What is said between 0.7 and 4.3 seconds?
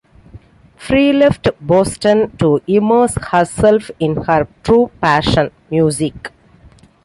Free left Boston to immerse herself in